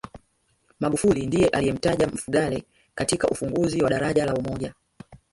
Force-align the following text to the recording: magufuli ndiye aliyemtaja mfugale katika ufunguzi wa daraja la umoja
magufuli 0.79 1.25
ndiye 1.27 1.47
aliyemtaja 1.47 2.07
mfugale 2.07 2.63
katika 2.95 3.27
ufunguzi 3.27 3.83
wa 3.83 3.89
daraja 3.89 4.25
la 4.25 4.33
umoja 4.33 4.73